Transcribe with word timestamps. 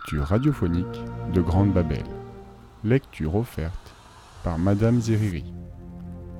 Lecture 0.00 0.24
radiophonique 0.24 1.04
de 1.34 1.42
Grande 1.42 1.74
Babel. 1.74 2.04
Lecture 2.84 3.36
offerte 3.36 3.94
par 4.42 4.58
Madame 4.58 4.98
Zeriri. 4.98 5.44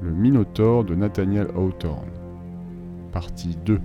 Le 0.01 0.13
Minotaure 0.13 0.83
de 0.83 0.95
Nathaniel 0.95 1.49
Hawthorne. 1.55 2.11
Partie 3.13 3.57
2. 3.67 3.79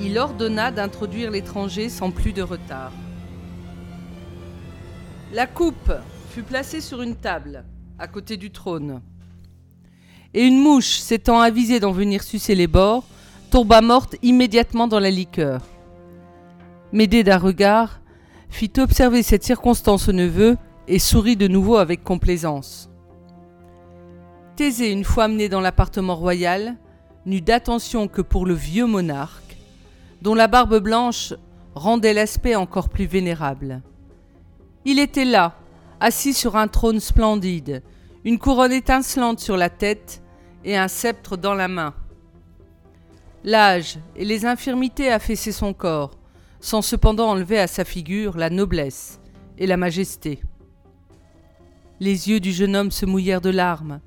Il 0.00 0.16
ordonna 0.16 0.70
d'introduire 0.70 1.32
l'étranger 1.32 1.88
sans 1.88 2.12
plus 2.12 2.32
de 2.32 2.42
retard. 2.42 2.92
La 5.32 5.48
coupe 5.48 5.92
fut 6.30 6.44
placée 6.44 6.80
sur 6.80 7.02
une 7.02 7.16
table, 7.16 7.64
à 7.98 8.06
côté 8.06 8.36
du 8.36 8.52
trône. 8.52 9.02
Et 10.34 10.46
une 10.46 10.62
mouche, 10.62 10.98
s'étant 10.98 11.40
avisée 11.40 11.80
d'en 11.80 11.92
venir 11.92 12.22
sucer 12.22 12.54
les 12.54 12.68
bords, 12.68 13.04
tomba 13.50 13.80
morte 13.80 14.16
immédiatement 14.22 14.88
dans 14.88 15.00
la 15.00 15.10
liqueur. 15.10 15.62
Médée 16.92 17.24
d'un 17.24 17.38
regard, 17.38 18.00
fit 18.50 18.72
observer 18.78 19.22
cette 19.22 19.44
circonstance 19.44 20.08
au 20.08 20.12
neveu 20.12 20.56
et 20.86 20.98
sourit 20.98 21.36
de 21.36 21.48
nouveau 21.48 21.76
avec 21.76 22.02
complaisance. 22.02 22.90
Thésée, 24.56 24.90
une 24.90 25.04
fois 25.04 25.24
amené 25.24 25.48
dans 25.48 25.60
l'appartement 25.60 26.16
royal, 26.16 26.76
n'eut 27.26 27.40
d'attention 27.40 28.08
que 28.08 28.22
pour 28.22 28.46
le 28.46 28.54
vieux 28.54 28.86
monarque, 28.86 29.56
dont 30.22 30.34
la 30.34 30.48
barbe 30.48 30.78
blanche 30.78 31.34
rendait 31.74 32.14
l'aspect 32.14 32.56
encore 32.56 32.88
plus 32.88 33.06
vénérable. 33.06 33.82
Il 34.84 34.98
était 34.98 35.24
là, 35.24 35.54
assis 36.00 36.34
sur 36.34 36.56
un 36.56 36.68
trône 36.68 37.00
splendide, 37.00 37.82
une 38.24 38.38
couronne 38.38 38.72
étincelante 38.72 39.40
sur 39.40 39.56
la 39.56 39.70
tête 39.70 40.22
et 40.64 40.76
un 40.76 40.88
sceptre 40.88 41.36
dans 41.36 41.54
la 41.54 41.68
main. 41.68 41.94
L'âge 43.44 43.98
et 44.16 44.24
les 44.24 44.46
infirmités 44.46 45.10
affaissaient 45.10 45.52
son 45.52 45.72
corps, 45.72 46.18
sans 46.60 46.82
cependant 46.82 47.30
enlever 47.30 47.58
à 47.58 47.66
sa 47.66 47.84
figure 47.84 48.36
la 48.36 48.50
noblesse 48.50 49.20
et 49.58 49.66
la 49.66 49.76
majesté. 49.76 50.40
Les 52.00 52.28
yeux 52.28 52.40
du 52.40 52.52
jeune 52.52 52.76
homme 52.76 52.90
se 52.90 53.06
mouillèrent 53.06 53.40
de 53.40 53.50
larmes, 53.50 54.00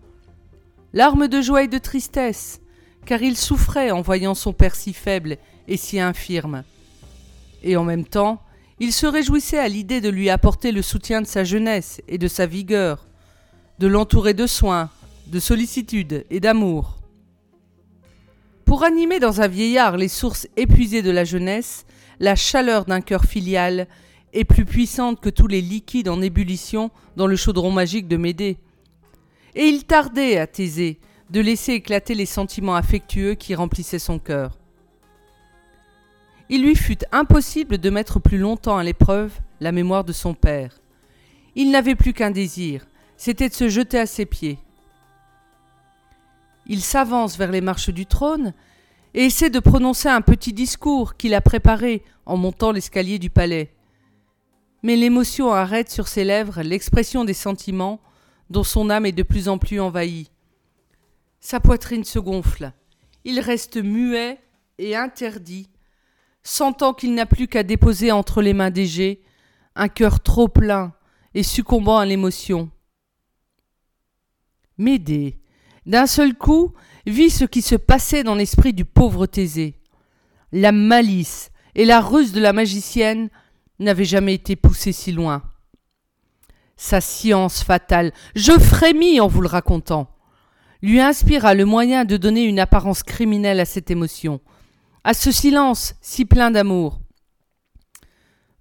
larmes 0.93 1.27
de 1.27 1.41
joie 1.41 1.63
et 1.63 1.67
de 1.67 1.77
tristesse, 1.77 2.61
car 3.05 3.21
il 3.21 3.38
souffrait 3.38 3.91
en 3.91 4.01
voyant 4.01 4.35
son 4.35 4.53
père 4.53 4.75
si 4.75 4.93
faible 4.93 5.38
et 5.67 5.77
si 5.77 5.99
infirme. 5.99 6.63
Et 7.63 7.75
en 7.77 7.83
même 7.83 8.05
temps, 8.05 8.41
il 8.79 8.93
se 8.93 9.05
réjouissait 9.05 9.59
à 9.59 9.67
l'idée 9.67 10.01
de 10.01 10.09
lui 10.09 10.29
apporter 10.29 10.71
le 10.71 10.81
soutien 10.81 11.21
de 11.21 11.27
sa 11.27 11.43
jeunesse 11.43 12.01
et 12.07 12.17
de 12.17 12.27
sa 12.27 12.45
vigueur, 12.45 13.07
de 13.79 13.88
l'entourer 13.88 14.33
de 14.33 14.47
soins, 14.47 14.89
de 15.27 15.39
sollicitude 15.39 16.25
et 16.29 16.39
d'amour. 16.39 17.00
Pour 18.72 18.86
animer 18.86 19.19
dans 19.19 19.41
un 19.41 19.50
vieillard 19.50 19.97
les 19.97 20.08
sources 20.08 20.47
épuisées 20.55 21.02
de 21.02 21.11
la 21.11 21.25
jeunesse, 21.25 21.86
la 22.22 22.38
chaleur 22.38 22.86
d'un 22.86 23.02
cœur 23.02 23.25
filial 23.25 23.86
est 24.31 24.45
plus 24.45 24.63
puissante 24.63 25.19
que 25.19 25.30
tous 25.30 25.47
les 25.47 25.59
liquides 25.59 26.08
en 26.08 26.22
ébullition 26.22 26.89
dans 27.17 27.28
le 27.28 27.36
chaudron 27.36 27.69
magique 27.69 28.08
de 28.08 28.16
Médée. 28.16 28.58
Et 29.55 29.66
il 29.66 29.83
tardait 29.83 30.38
à 30.38 30.47
Thésée 30.47 31.02
de 31.31 31.41
laisser 31.41 31.73
éclater 31.73 32.16
les 32.16 32.25
sentiments 32.25 32.75
affectueux 32.75 33.33
qui 33.33 33.55
remplissaient 33.55 34.00
son 34.00 34.19
cœur. 34.19 34.58
Il 36.47 36.63
lui 36.63 36.75
fut 36.75 37.00
impossible 37.11 37.78
de 37.78 37.89
mettre 37.89 38.22
plus 38.22 38.38
longtemps 38.38 38.78
à 38.78 38.85
l'épreuve 38.85 39.33
la 39.59 39.73
mémoire 39.73 40.06
de 40.06 40.13
son 40.13 40.33
père. 40.33 40.80
Il 41.56 41.72
n'avait 41.72 41.95
plus 41.95 42.13
qu'un 42.13 42.31
désir, 42.31 42.88
c'était 43.17 43.50
de 43.50 43.53
se 43.53 43.67
jeter 43.67 44.00
à 44.00 44.06
ses 44.06 44.25
pieds. 44.25 44.59
Il 46.67 46.81
s'avance 46.81 47.38
vers 47.38 47.51
les 47.51 47.59
marches 47.59 47.90
du 47.90 48.06
trône 48.06 48.53
et 49.13 49.25
essaie 49.25 49.49
de 49.49 49.59
prononcer 49.59 50.09
un 50.09 50.22
petit 50.22 50.53
discours 50.53 51.17
qu'il 51.17 51.33
a 51.33 51.41
préparé 51.41 52.03
en 52.25 52.38
montant 52.38 52.72
l'escalier 52.72 53.19
du 53.19 53.29
palais. 53.29 53.73
Mais 54.83 54.95
l'émotion 54.95 55.51
arrête 55.51 55.91
sur 55.91 56.07
ses 56.07 56.23
lèvres 56.23 56.61
l'expression 56.61 57.25
des 57.25 57.33
sentiments 57.33 58.01
dont 58.50 58.63
son 58.63 58.89
âme 58.89 59.05
est 59.05 59.11
de 59.11 59.23
plus 59.23 59.47
en 59.47 59.57
plus 59.57 59.79
envahie. 59.79 60.29
Sa 61.39 61.59
poitrine 61.59 62.03
se 62.03 62.19
gonfle. 62.19 62.71
Il 63.23 63.39
reste 63.39 63.77
muet 63.77 64.39
et 64.77 64.95
interdit, 64.95 65.69
sentant 66.44 66.94
qu'il 66.94 67.13
n'a 67.13 67.25
plus 67.25 67.47
qu'à 67.47 67.63
déposer 67.63 68.11
entre 68.11 68.41
les 68.41 68.53
mains 68.53 68.71
d'Égée 68.71 69.21
un 69.75 69.88
cœur 69.88 70.19
trop 70.19 70.47
plein 70.47 70.94
et 71.33 71.44
succombant 71.44 71.97
à 71.97 72.05
l'émotion. 72.05 72.69
Médée, 74.77 75.41
d'un 75.86 76.06
seul 76.06 76.36
coup, 76.36 76.74
vit 77.06 77.30
ce 77.30 77.46
qui 77.46 77.62
se 77.62 77.75
passait 77.75 78.24
dans 78.24 78.36
l'esprit 78.36 78.74
du 78.74 78.86
pauvre 78.86 79.25
Thésée. 79.25 79.75
La 80.52 80.72
malice 80.72 81.52
et 81.75 81.86
la 81.86 82.02
ruse 82.02 82.31
de 82.31 82.42
la 82.42 82.53
magicienne 82.53 83.30
n'avaient 83.80 84.06
jamais 84.06 84.36
été 84.36 84.56
poussées 84.56 84.92
si 84.92 85.12
loin. 85.12 85.42
Sa 86.75 87.02
science 87.02 87.64
fatale, 87.64 88.12
je 88.36 88.53
frémis 88.53 89.19
en 89.19 89.28
vous 89.28 89.42
le 89.42 89.47
racontant, 89.47 90.09
lui 90.81 91.00
inspira 91.00 91.53
le 91.53 91.66
moyen 91.66 92.06
de 92.06 92.18
donner 92.18 92.44
une 92.44 92.59
apparence 92.59 93.03
criminelle 93.03 93.59
à 93.59 93.66
cette 93.66 93.92
émotion, 93.92 94.42
à 95.03 95.13
ce 95.13 95.31
silence 95.31 95.96
si 96.02 96.25
plein 96.25 96.52
d'amour. 96.52 97.00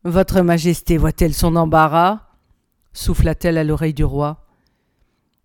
Votre 0.04 0.40
Majesté 0.42 0.96
voit-elle 0.96 1.34
son 1.34 1.56
embarras? 1.56 2.20
souffla-t-elle 2.92 3.58
à 3.58 3.64
l'oreille 3.64 3.94
du 3.94 4.04
roi. 4.04 4.49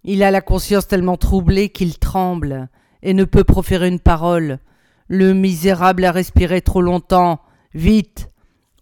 Il 0.07 0.21
a 0.21 0.29
la 0.29 0.41
conscience 0.41 0.87
tellement 0.87 1.17
troublée 1.17 1.69
qu'il 1.69 1.97
tremble 1.97 2.69
et 3.01 3.15
ne 3.15 3.23
peut 3.23 3.43
proférer 3.43 3.87
une 3.87 3.99
parole. 3.99 4.59
Le 5.07 5.33
misérable 5.33 6.05
a 6.05 6.11
respiré 6.11 6.61
trop 6.61 6.81
longtemps. 6.81 7.41
Vite, 7.73 8.29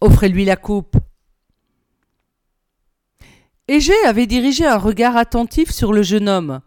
offrez-lui 0.02 0.44
la 0.44 0.56
coupe. 0.56 0.98
Égée 3.68 4.04
avait 4.04 4.26
dirigé 4.26 4.66
un 4.66 4.76
regard 4.76 5.16
attentif 5.16 5.70
sur 5.70 5.94
le 5.94 6.02
jeune 6.02 6.28
homme, 6.28 6.60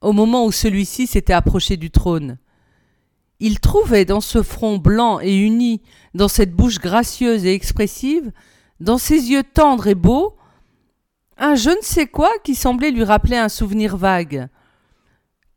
au 0.00 0.12
moment 0.12 0.46
où 0.46 0.52
celui-ci 0.52 1.06
s'était 1.06 1.34
approché 1.34 1.76
du 1.76 1.90
trône. 1.90 2.38
Il 3.40 3.60
trouvait 3.60 4.06
dans 4.06 4.22
ce 4.22 4.42
front 4.42 4.78
blanc 4.78 5.20
et 5.20 5.36
uni, 5.36 5.82
dans 6.14 6.28
cette 6.28 6.54
bouche 6.54 6.78
gracieuse 6.78 7.44
et 7.44 7.52
expressive, 7.52 8.32
dans 8.80 8.96
ses 8.96 9.30
yeux 9.30 9.44
tendres 9.44 9.88
et 9.88 9.94
beaux, 9.94 10.34
un 11.38 11.54
je 11.54 11.70
ne 11.70 11.82
sais 11.82 12.06
quoi 12.06 12.30
qui 12.42 12.54
semblait 12.54 12.90
lui 12.90 13.04
rappeler 13.04 13.36
un 13.36 13.48
souvenir 13.48 13.96
vague, 13.96 14.48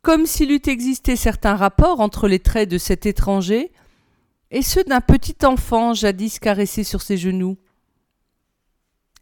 comme 0.01 0.25
s'il 0.25 0.51
eût 0.51 0.61
existé 0.67 1.15
certains 1.15 1.55
rapports 1.55 1.99
entre 1.99 2.27
les 2.27 2.39
traits 2.39 2.69
de 2.69 2.77
cet 2.77 3.05
étranger 3.05 3.71
et 4.51 4.61
ceux 4.61 4.83
d'un 4.83 5.01
petit 5.01 5.35
enfant 5.43 5.93
jadis 5.93 6.39
caressé 6.39 6.83
sur 6.83 7.01
ses 7.01 7.17
genoux. 7.17 7.57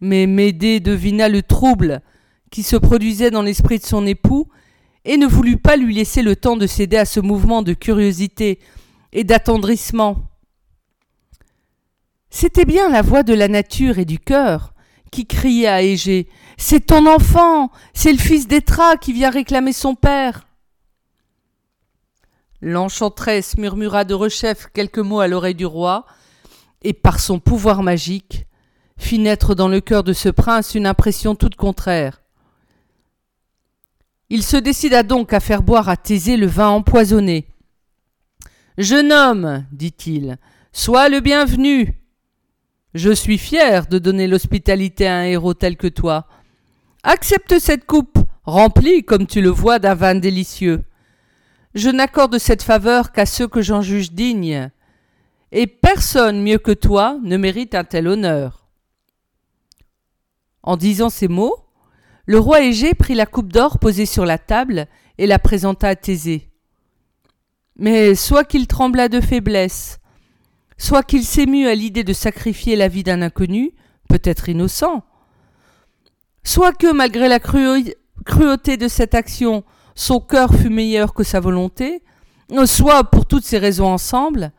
Mais 0.01 0.27
Médée 0.27 0.79
devina 0.79 1.29
le 1.29 1.41
trouble 1.41 2.01
qui 2.51 2.63
se 2.63 2.75
produisait 2.75 3.31
dans 3.31 3.41
l'esprit 3.41 3.79
de 3.79 3.85
son 3.85 4.05
époux 4.05 4.47
et 5.05 5.17
ne 5.17 5.27
voulut 5.27 5.57
pas 5.57 5.77
lui 5.77 5.93
laisser 5.93 6.21
le 6.21 6.35
temps 6.35 6.57
de 6.57 6.67
céder 6.67 6.97
à 6.97 7.05
ce 7.05 7.19
mouvement 7.19 7.61
de 7.61 7.73
curiosité 7.73 8.59
et 9.13 9.23
d'attendrissement. 9.23 10.29
C'était 12.29 12.65
bien 12.65 12.89
la 12.89 13.01
voix 13.01 13.23
de 13.23 13.33
la 13.33 13.47
nature 13.47 13.97
et 13.97 14.05
du 14.05 14.19
cœur 14.19 14.73
qui 15.11 15.25
criait 15.25 15.67
à 15.67 15.81
Égée 15.81 16.27
c'est 16.61 16.87
ton 16.87 17.05
enfant, 17.07 17.71
c'est 17.93 18.11
le 18.11 18.17
fils 18.17 18.45
d'Étra 18.45 18.97
qui 18.97 19.13
vient 19.13 19.29
réclamer 19.29 19.71
son 19.71 19.95
père. 19.95 20.45
L'enchanteresse 22.61 23.57
murmura 23.57 24.03
de 24.03 24.13
rechef 24.13 24.67
quelques 24.73 24.99
mots 24.99 25.21
à 25.21 25.29
l'oreille 25.29 25.55
du 25.55 25.65
roi, 25.65 26.05
et 26.81 26.91
par 26.91 27.21
son 27.21 27.39
pouvoir 27.39 27.81
magique, 27.81 28.45
fit 28.97 29.19
naître 29.19 29.55
dans 29.55 29.69
le 29.69 29.79
cœur 29.79 30.03
de 30.03 30.11
ce 30.11 30.27
prince 30.27 30.75
une 30.75 30.85
impression 30.85 31.33
toute 31.33 31.55
contraire. 31.55 32.21
Il 34.29 34.43
se 34.43 34.57
décida 34.57 35.03
donc 35.03 35.31
à 35.31 35.39
faire 35.39 35.63
boire 35.63 35.87
à 35.87 35.95
Thésée 35.95 36.35
le 36.35 36.47
vin 36.47 36.67
empoisonné. 36.67 37.47
Jeune 38.77 39.13
homme, 39.13 39.65
dit-il, 39.71 40.37
sois 40.73 41.07
le 41.07 41.21
bienvenu. 41.21 41.95
Je 42.93 43.11
suis 43.11 43.37
fier 43.37 43.87
de 43.87 43.97
donner 43.97 44.27
l'hospitalité 44.27 45.07
à 45.07 45.19
un 45.19 45.23
héros 45.23 45.53
tel 45.53 45.77
que 45.77 45.87
toi. 45.87 46.27
Accepte 47.03 47.59
cette 47.59 47.85
coupe, 47.85 48.19
remplie, 48.43 49.03
comme 49.03 49.25
tu 49.25 49.41
le 49.41 49.49
vois, 49.49 49.79
d'un 49.79 49.95
vin 49.95 50.15
délicieux. 50.15 50.83
Je 51.73 51.89
n'accorde 51.89 52.37
cette 52.37 52.63
faveur 52.63 53.11
qu'à 53.11 53.25
ceux 53.25 53.47
que 53.47 53.61
j'en 53.61 53.81
juge 53.81 54.11
dignes, 54.11 54.69
et 55.51 55.65
personne 55.65 56.43
mieux 56.43 56.57
que 56.57 56.71
toi 56.71 57.17
ne 57.23 57.37
mérite 57.37 57.73
un 57.73 57.83
tel 57.83 58.07
honneur. 58.07 58.67
En 60.61 60.75
disant 60.75 61.09
ces 61.09 61.27
mots, 61.27 61.55
le 62.25 62.37
roi 62.37 62.61
Égée 62.61 62.93
prit 62.93 63.15
la 63.15 63.25
coupe 63.25 63.51
d'or 63.51 63.79
posée 63.79 64.05
sur 64.05 64.25
la 64.25 64.37
table 64.37 64.87
et 65.17 65.25
la 65.25 65.39
présenta 65.39 65.87
à 65.87 65.95
Thésée. 65.95 66.49
Mais 67.77 68.13
soit 68.13 68.43
qu'il 68.43 68.67
trembla 68.67 69.07
de 69.07 69.21
faiblesse, 69.21 69.99
soit 70.77 71.03
qu'il 71.03 71.23
s'émût 71.23 71.67
à 71.67 71.75
l'idée 71.75 72.03
de 72.03 72.13
sacrifier 72.13 72.75
la 72.75 72.87
vie 72.87 73.03
d'un 73.03 73.21
inconnu, 73.21 73.71
peut-être 74.09 74.49
innocent, 74.49 75.03
soit 76.43 76.73
que, 76.73 76.91
malgré 76.91 77.27
la 77.27 77.39
cruauté 77.39 78.77
de 78.77 78.87
cette 78.87 79.15
action, 79.15 79.63
son 79.95 80.19
cœur 80.19 80.53
fut 80.53 80.69
meilleur 80.69 81.13
que 81.13 81.23
sa 81.23 81.39
volonté, 81.39 82.03
soit, 82.65 83.03
pour 83.03 83.25
toutes 83.25 83.45
ces 83.45 83.57
raisons 83.57 83.87
ensemble, 83.87 84.51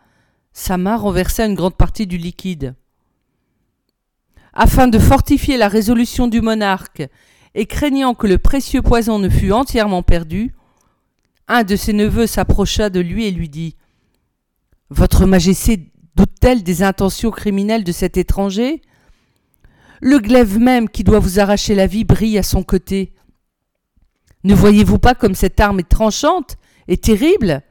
Sa 0.52 0.76
main 0.76 0.96
renversa 0.96 1.46
une 1.46 1.54
grande 1.54 1.76
partie 1.76 2.08
du 2.08 2.18
liquide. 2.18 2.74
Afin 4.52 4.88
de 4.88 4.98
fortifier 4.98 5.56
la 5.56 5.68
résolution 5.68 6.26
du 6.26 6.40
monarque, 6.40 7.08
et 7.54 7.66
craignant 7.66 8.14
que 8.14 8.26
le 8.26 8.38
précieux 8.38 8.82
poison 8.82 9.18
ne 9.18 9.28
fût 9.28 9.52
entièrement 9.52 10.02
perdu, 10.02 10.54
un 11.48 11.64
de 11.64 11.76
ses 11.76 11.92
neveux 11.92 12.26
s'approcha 12.26 12.90
de 12.90 13.00
lui 13.00 13.26
et 13.26 13.30
lui 13.30 13.48
dit 13.48 13.76
Votre 14.90 15.26
Majesté 15.26 15.92
doute-t-elle 16.16 16.62
des 16.62 16.82
intentions 16.82 17.30
criminelles 17.30 17.84
de 17.84 17.92
cet 17.92 18.16
étranger? 18.16 18.82
Le 20.00 20.18
glaive 20.18 20.58
même 20.58 20.88
qui 20.88 21.04
doit 21.04 21.18
vous 21.18 21.40
arracher 21.40 21.74
la 21.74 21.86
vie 21.86 22.04
brille 22.04 22.38
à 22.38 22.42
son 22.42 22.62
côté. 22.62 23.14
Ne 24.44 24.54
voyez-vous 24.54 24.98
pas 24.98 25.14
comme 25.14 25.34
cette 25.34 25.60
arme 25.60 25.80
est 25.80 25.88
tranchante 25.88 26.56
et 26.88 26.96
terrible? 26.96 27.62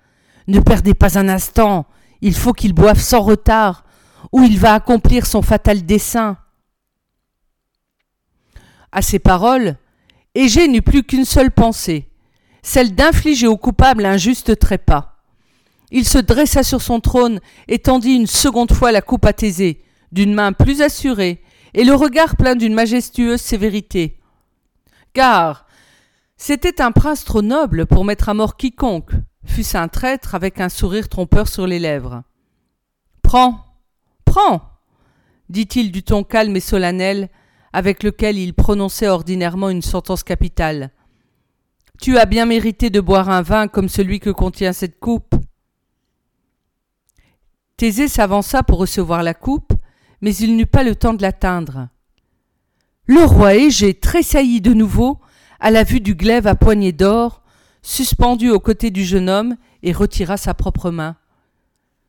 Ne 0.48 0.60
perdez 0.60 0.94
pas 0.94 1.18
un 1.18 1.28
instant, 1.28 1.88
il 2.22 2.36
faut 2.36 2.54
qu'il 2.54 2.74
boive 2.74 3.00
sans 3.00 3.22
retard, 3.22 3.84
ou 4.32 4.44
il 4.44 4.60
va 4.60 4.74
accomplir 4.74 5.26
son 5.26 5.42
fatal 5.42 5.86
dessein. 5.86 6.38
À 8.92 9.02
ces 9.02 9.20
paroles, 9.20 9.78
Égée 10.36 10.68
n'eut 10.68 10.82
plus 10.82 11.04
qu'une 11.04 11.26
seule 11.26 11.52
pensée, 11.52 12.10
celle 12.62 12.94
d'infliger 12.94 13.48
au 13.48 13.58
coupable 13.58 14.06
un 14.06 14.18
juste 14.18 14.58
trépas. 14.60 15.18
Il 15.92 16.06
se 16.06 16.20
dressa 16.20 16.62
sur 16.62 16.82
son 16.82 17.00
trône 17.00 17.40
et 17.68 17.80
tendit 17.80 18.16
une 18.16 18.28
seconde 18.28 18.74
fois 18.74 18.92
la 18.92 19.02
coupe 19.02 19.26
à 19.26 19.34
Thésée, 19.34 19.82
d'une 20.12 20.34
main 20.34 20.54
plus 20.54 20.82
assurée, 20.82 21.42
et 21.74 21.84
le 21.84 21.94
regard 21.94 22.36
plein 22.36 22.56
d'une 22.56 22.74
majestueuse 22.74 23.42
sévérité. 23.42 24.20
Car 25.14 25.66
c'était 26.38 26.82
un 26.82 26.92
prince 26.92 27.26
trop 27.26 27.42
noble 27.42 27.86
pour 27.86 28.06
mettre 28.06 28.30
à 28.30 28.34
mort 28.34 28.56
quiconque, 28.56 29.12
fût-ce 29.44 29.78
un 29.78 29.88
traître 29.88 30.36
avec 30.36 30.60
un 30.62 30.70
sourire 30.70 31.10
trompeur 31.10 31.48
sur 31.48 31.68
les 31.68 31.80
lèvres. 31.80 32.24
Prends, 33.22 33.66
prends, 34.26 34.62
dit-il 35.50 35.92
du 35.92 36.04
ton 36.04 36.24
calme 36.24 36.56
et 36.56 36.62
solennel 36.62 37.30
avec 37.74 38.04
lequel 38.04 38.38
il 38.38 38.54
prononçait 38.54 39.08
ordinairement 39.08 39.70
une 39.70 39.82
sentence 39.82 40.24
capitale. 40.24 40.92
Tu 42.02 42.18
as 42.18 42.26
bien 42.26 42.46
mérité 42.46 42.90
de 42.90 43.02
boire 43.02 43.30
un 43.30 43.42
vin 43.42 43.68
comme 43.68 43.90
celui 43.90 44.20
que 44.20 44.30
contient 44.30 44.74
cette 44.74 45.00
coupe. 45.00 45.36
Thésée 47.78 48.08
s'avança 48.08 48.64
pour 48.64 48.80
recevoir 48.80 49.24
la 49.24 49.34
coupe, 49.34 49.74
mais 50.22 50.36
il 50.36 50.56
n'eut 50.56 50.66
pas 50.66 50.84
le 50.84 50.96
temps 50.96 51.14
de 51.14 51.22
l'atteindre. 51.22 51.88
Le 53.06 53.24
roi 53.24 53.56
Égée 53.56 53.94
tressaillit 53.94 54.62
de 54.62 54.74
nouveau 54.74 55.20
à 55.60 55.72
la 55.72 55.84
vue 55.84 56.00
du 56.00 56.16
glaive 56.16 56.48
à 56.48 56.56
poignée 56.56 56.92
d'or, 56.92 57.42
suspendu 57.82 58.50
aux 58.50 58.60
côtés 58.60 58.92
du 58.92 59.04
jeune 59.04 59.30
homme, 59.30 59.56
et 59.84 59.92
retira 59.92 60.38
sa 60.38 60.54
propre 60.54 60.92
main. 60.92 61.16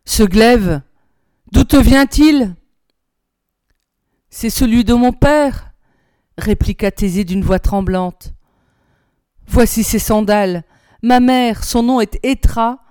Ce 0.05 0.23
glaive, 0.23 0.83
d'où 1.53 1.65
te 1.65 1.77
vient-il 1.77 2.55
C'est 4.29 4.51
celui 4.51 4.85
de 4.85 4.95
mon 4.95 5.13
père, 5.13 5.73
répliqua 6.37 6.91
Thésée 6.91 7.25
d'une 7.25 7.45
voix 7.45 7.59
tremblante. 7.59 8.33
Voici 9.47 9.85
ses 9.85 9.99
sandales. 9.99 10.65
Ma 11.03 11.21
mère, 11.21 11.65
son 11.65 11.83
nom 11.83 12.01
est 12.01 12.19
Étra, 12.23 12.85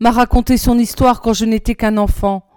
m'a 0.00 0.10
raconté 0.10 0.56
son 0.56 0.78
histoire 0.78 1.20
quand 1.20 1.32
je 1.32 1.44
n'étais 1.44 1.74
qu'un 1.74 1.96
enfant. 1.96 2.48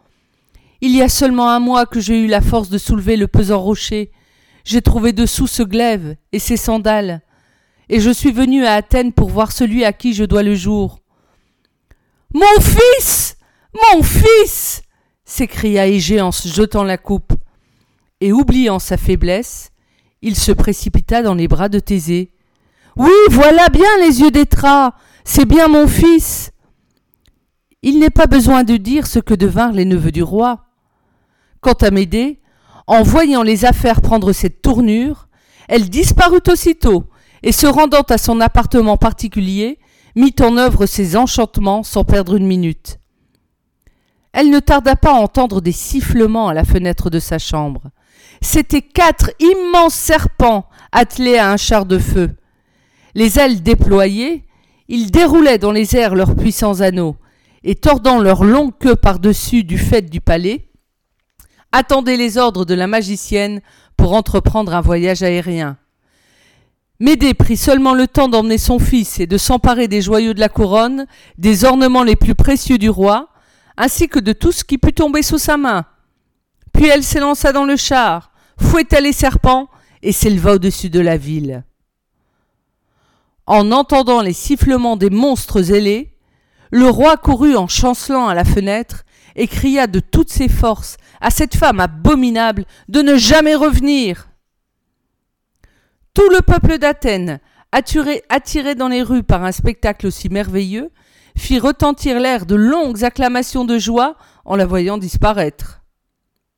Il 0.81 0.95
y 0.95 1.01
a 1.01 1.09
seulement 1.09 1.49
un 1.49 1.59
mois 1.59 1.85
que 1.85 1.99
j'ai 1.99 2.19
eu 2.19 2.27
la 2.27 2.41
force 2.41 2.69
de 2.69 2.77
soulever 2.77 3.17
le 3.17 3.27
pesant 3.27 3.59
rocher. 3.59 4.11
J'ai 4.63 4.81
trouvé 4.81 5.13
dessous 5.13 5.47
ce 5.47 5.63
glaive 5.63 6.15
et 6.31 6.39
ses 6.39 6.57
sandales, 6.57 7.21
et 7.89 7.99
je 7.99 8.09
suis 8.09 8.31
venu 8.31 8.65
à 8.65 8.73
Athènes 8.73 9.13
pour 9.13 9.29
voir 9.29 9.51
celui 9.51 9.85
à 9.85 9.93
qui 9.93 10.13
je 10.13 10.23
dois 10.23 10.43
le 10.43 10.55
jour. 10.55 11.01
Mon 12.33 12.61
fils. 12.61 13.37
Mon 13.73 14.03
fils. 14.03 14.81
s'écria 15.23 15.87
Égée 15.87 16.21
en 16.21 16.31
se 16.31 16.47
jetant 16.47 16.83
la 16.83 16.97
coupe. 16.97 17.33
Et 18.21 18.31
oubliant 18.31 18.79
sa 18.79 18.97
faiblesse, 18.97 19.71
il 20.21 20.35
se 20.35 20.51
précipita 20.51 21.21
dans 21.21 21.35
les 21.35 21.47
bras 21.47 21.69
de 21.69 21.79
Thésée. 21.79 22.31
Oui, 22.97 23.11
voilà 23.29 23.69
bien 23.69 23.89
les 24.01 24.21
yeux 24.21 24.31
d'Étra. 24.31 24.95
C'est 25.23 25.45
bien 25.45 25.67
mon 25.67 25.87
fils. 25.87 26.51
Il 27.81 27.99
n'est 27.99 28.09
pas 28.09 28.25
besoin 28.25 28.63
de 28.63 28.77
dire 28.77 29.05
ce 29.05 29.19
que 29.19 29.33
devinrent 29.33 29.73
les 29.73 29.85
neveux 29.85 30.11
du 30.11 30.23
roi. 30.23 30.64
Quant 31.65 31.73
à 31.73 31.89
Médée, 31.89 32.41
en 32.85 33.01
voyant 33.01 33.41
les 33.41 33.65
affaires 33.65 34.01
prendre 34.01 34.33
cette 34.33 34.61
tournure, 34.61 35.27
elle 35.67 35.89
disparut 35.89 36.43
aussitôt, 36.47 37.05
et 37.41 37.51
se 37.51 37.65
rendant 37.65 38.03
à 38.03 38.19
son 38.19 38.39
appartement 38.39 38.97
particulier, 38.97 39.79
mit 40.15 40.35
en 40.41 40.57
œuvre 40.57 40.85
ses 40.85 41.15
enchantements 41.15 41.81
sans 41.81 42.03
perdre 42.03 42.35
une 42.35 42.45
minute. 42.45 42.99
Elle 44.31 44.51
ne 44.51 44.59
tarda 44.59 44.95
pas 44.95 45.13
à 45.13 45.19
entendre 45.19 45.59
des 45.59 45.71
sifflements 45.71 46.49
à 46.49 46.53
la 46.53 46.65
fenêtre 46.65 47.09
de 47.09 47.17
sa 47.17 47.39
chambre. 47.39 47.89
C'étaient 48.43 48.83
quatre 48.83 49.31
immenses 49.39 49.95
serpents 49.95 50.69
attelés 50.91 51.39
à 51.39 51.51
un 51.51 51.57
char 51.57 51.87
de 51.87 51.97
feu. 51.97 52.29
Les 53.15 53.39
ailes 53.39 53.63
déployées, 53.63 54.45
ils 54.87 55.09
déroulaient 55.09 55.57
dans 55.57 55.71
les 55.71 55.95
airs 55.95 56.13
leurs 56.13 56.35
puissants 56.35 56.81
anneaux, 56.81 57.15
et 57.63 57.73
tordant 57.73 58.19
leur 58.19 58.43
longue 58.43 58.77
queue 58.77 58.95
par-dessus 58.95 59.63
du 59.63 59.79
faîte 59.79 60.11
du 60.11 60.21
palais, 60.21 60.64
attendaient 61.75 62.15
les 62.15 62.37
ordres 62.37 62.63
de 62.63 62.73
la 62.73 62.87
magicienne 62.87 63.59
pour 63.97 64.13
entreprendre 64.13 64.73
un 64.73 64.81
voyage 64.81 65.23
aérien. 65.23 65.77
Médée 67.01 67.33
prit 67.33 67.57
seulement 67.57 67.93
le 67.93 68.07
temps 68.07 68.29
d'emmener 68.29 68.57
son 68.57 68.79
fils 68.79 69.19
et 69.19 69.27
de 69.27 69.37
s'emparer 69.37 69.89
des 69.89 70.01
joyaux 70.01 70.33
de 70.33 70.39
la 70.39 70.47
couronne, 70.47 71.05
des 71.37 71.65
ornements 71.65 72.03
les 72.03 72.15
plus 72.15 72.33
précieux 72.33 72.77
du 72.77 72.89
roi, 72.89 73.27
ainsi 73.75 74.07
que 74.07 74.19
de 74.19 74.31
tout 74.31 74.53
ce 74.53 74.63
qui 74.63 74.77
put 74.77 74.93
tomber 74.93 75.21
sous 75.21 75.37
sa 75.37 75.57
main. 75.57 75.85
Puis 76.71 76.87
elle 76.87 77.03
s'élança 77.03 77.51
dans 77.51 77.65
le 77.65 77.75
char, 77.75 78.31
fouetta 78.57 79.01
les 79.01 79.11
serpents 79.11 79.67
et 80.01 80.13
s'éleva 80.13 80.53
au-dessus 80.53 80.89
de 80.89 81.01
la 81.01 81.17
ville. 81.17 81.65
En 83.47 83.73
entendant 83.73 84.21
les 84.21 84.33
sifflements 84.33 84.95
des 84.95 85.09
monstres 85.09 85.73
ailés, 85.73 86.15
le 86.71 86.87
roi 86.87 87.17
courut 87.17 87.57
en 87.57 87.67
chancelant 87.67 88.29
à 88.29 88.33
la 88.33 88.45
fenêtre 88.45 89.04
et 89.35 89.47
cria 89.47 89.87
de 89.87 89.99
toutes 89.99 90.29
ses 90.29 90.49
forces 90.49 90.97
à 91.21 91.29
cette 91.29 91.55
femme 91.55 91.79
abominable 91.79 92.65
de 92.87 93.01
ne 93.01 93.15
jamais 93.15 93.55
revenir. 93.55 94.29
Tout 96.13 96.29
le 96.29 96.41
peuple 96.41 96.77
d'Athènes, 96.77 97.39
attiré, 97.71 98.75
dans 98.75 98.87
les 98.87 99.03
rues 99.03 99.23
par 99.23 99.43
un 99.43 99.51
spectacle 99.51 100.07
aussi 100.07 100.29
merveilleux, 100.29 100.91
fit 101.37 101.59
retentir 101.59 102.19
l'air 102.19 102.45
de 102.45 102.55
longues 102.55 103.03
acclamations 103.03 103.65
de 103.65 103.77
joie 103.77 104.15
en 104.45 104.55
la 104.55 104.65
voyant 104.65 104.97
disparaître. 104.97 105.81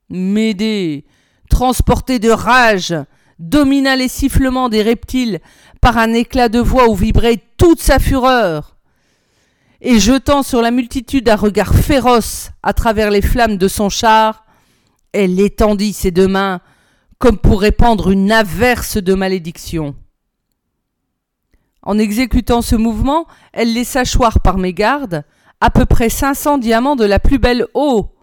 Médée, 0.09 1.05
transporté 1.49 2.19
de 2.19 2.29
rage, 2.29 2.93
domina 3.39 3.95
les 3.95 4.07
sifflements 4.07 4.69
des 4.69 4.83
reptiles 4.83 5.39
par 5.81 5.97
un 5.97 6.13
éclat 6.13 6.49
de 6.49 6.59
voix 6.59 6.89
où 6.89 6.95
vibrait 6.95 7.41
toute 7.57 7.81
sa 7.81 7.99
fureur. 7.99 8.76
Et 9.81 9.99
jetant 9.99 10.41
sur 10.43 10.61
la 10.61 10.71
multitude 10.71 11.29
un 11.29 11.35
regard 11.35 11.73
féroce 11.73 12.49
à 12.63 12.73
travers 12.73 13.11
les 13.11 13.21
flammes 13.21 13.57
de 13.57 13.67
son 13.67 13.89
char, 13.89 14.45
elle 15.13 15.39
étendit 15.39 15.93
ses 15.93 16.11
deux 16.11 16.27
mains 16.27 16.61
comme 17.19 17.37
pour 17.37 17.61
répandre 17.61 18.11
une 18.11 18.31
averse 18.31 18.97
de 18.97 19.13
malédiction. 19.13 19.95
En 21.81 21.97
exécutant 21.97 22.61
ce 22.61 22.75
mouvement, 22.75 23.27
elle 23.53 23.73
laissa 23.73 24.03
choir 24.03 24.39
par 24.41 24.57
mégarde 24.57 25.23
à 25.61 25.69
peu 25.69 25.85
près 25.85 26.09
cinq 26.09 26.35
cents 26.35 26.57
diamants 26.57 26.95
de 26.95 27.05
la 27.05 27.19
plus 27.19 27.39
belle 27.39 27.65
eau, 27.73 28.13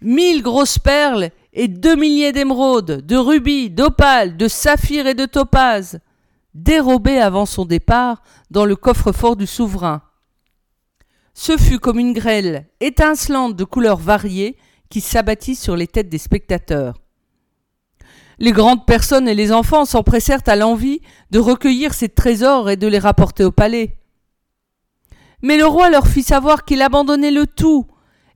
mille 0.00 0.42
grosses 0.42 0.78
perles 0.78 1.30
et 1.52 1.68
deux 1.68 1.96
milliers 1.96 2.32
d'émeraudes, 2.32 3.04
de 3.06 3.16
rubis, 3.16 3.70
d'opales, 3.70 4.36
de 4.36 4.48
saphirs 4.48 5.06
et 5.06 5.14
de 5.14 5.26
topazes, 5.26 6.00
dérobés 6.54 7.18
avant 7.18 7.46
son 7.46 7.64
départ 7.64 8.22
dans 8.50 8.64
le 8.64 8.74
coffre-fort 8.74 9.36
du 9.36 9.46
souverain. 9.46 10.02
Ce 11.34 11.56
fut 11.56 11.78
comme 11.78 11.98
une 11.98 12.12
grêle 12.12 12.66
étincelante 12.80 13.56
de 13.56 13.64
couleurs 13.64 13.98
variées 13.98 14.56
qui 14.90 15.00
s'abattit 15.00 15.56
sur 15.56 15.76
les 15.76 15.86
têtes 15.86 16.08
des 16.08 16.18
spectateurs. 16.18 16.94
Les 18.38 18.52
grandes 18.52 18.86
personnes 18.86 19.28
et 19.28 19.34
les 19.34 19.52
enfants 19.52 19.84
s'empressèrent 19.84 20.42
à 20.46 20.56
l'envie 20.56 21.00
de 21.30 21.38
recueillir 21.38 21.94
ces 21.94 22.08
trésors 22.08 22.68
et 22.70 22.76
de 22.76 22.86
les 22.86 22.98
rapporter 22.98 23.44
au 23.44 23.52
palais. 23.52 23.96
Mais 25.42 25.56
le 25.56 25.66
roi 25.66 25.90
leur 25.90 26.06
fit 26.06 26.22
savoir 26.22 26.64
qu'il 26.64 26.82
abandonnait 26.82 27.30
le 27.30 27.46
tout 27.46 27.86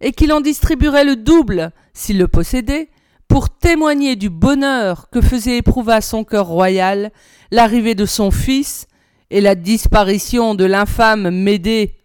et 0.01 0.13
qu'il 0.13 0.33
en 0.33 0.41
distribuerait 0.41 1.05
le 1.05 1.17
double, 1.17 1.73
s'il 1.93 2.19
le 2.19 2.29
possédait, 2.29 2.91
pour 3.29 3.51
témoigner 3.51 4.17
du 4.17 4.31
bonheur 4.31 5.11
que 5.11 5.21
faisait 5.21 5.59
éprouver 5.59 5.95
à 5.95 6.01
son 6.01 6.25
cœur 6.25 6.47
royal 6.47 7.11
l'arrivée 7.51 7.95
de 7.95 8.07
son 8.07 8.31
fils 8.31 8.87
et 9.31 9.41
la 9.41 9.55
disparition 9.55 10.55
de 10.55 10.65
l'infâme 10.65 11.31
Médée. 11.31 11.96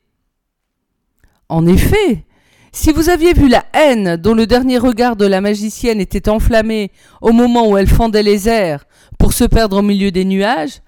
En 1.51 1.67
effet, 1.67 2.23
si 2.71 2.93
vous 2.93 3.09
aviez 3.09 3.33
vu 3.33 3.49
la 3.49 3.65
haine 3.73 4.15
dont 4.15 4.33
le 4.33 4.47
dernier 4.47 4.77
regard 4.77 5.17
de 5.17 5.25
la 5.25 5.41
magicienne 5.41 5.99
était 5.99 6.29
enflammé 6.29 6.91
au 7.19 7.33
moment 7.33 7.67
où 7.67 7.77
elle 7.77 7.89
fendait 7.89 8.23
les 8.23 8.47
airs 8.47 8.85
pour 9.19 9.33
se 9.33 9.43
perdre 9.43 9.79
au 9.79 9.81
milieu 9.81 10.11
des 10.11 10.23
nuages, 10.23 10.81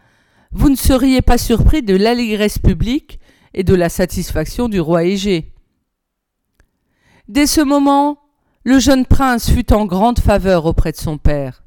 vous 0.53 0.69
ne 0.69 0.77
seriez 0.77 1.21
pas 1.21 1.37
surpris 1.37 1.83
de 1.83 1.97
l'allégresse 1.97 2.59
publique 2.59 3.19
et 3.53 3.65
de 3.65 3.75
la 3.75 3.89
satisfaction 3.89 4.69
du 4.69 4.79
roi 4.79 5.03
Égée. 5.03 5.51
Dès 7.27 7.45
ce 7.45 7.59
moment, 7.59 8.19
le 8.63 8.79
jeune 8.79 9.05
prince 9.05 9.51
fut 9.51 9.73
en 9.73 9.85
grande 9.85 10.19
faveur 10.19 10.65
auprès 10.65 10.93
de 10.93 10.97
son 10.97 11.17
père. 11.17 11.65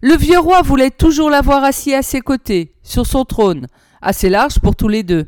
Le 0.00 0.14
vieux 0.14 0.38
roi 0.38 0.62
voulait 0.62 0.90
toujours 0.90 1.28
l'avoir 1.28 1.64
assis 1.64 1.92
à 1.92 2.02
ses 2.02 2.20
côtés, 2.20 2.72
sur 2.84 3.04
son 3.04 3.24
trône, 3.24 3.66
assez 4.00 4.28
large 4.28 4.60
pour 4.60 4.76
tous 4.76 4.88
les 4.88 5.02
deux, 5.02 5.26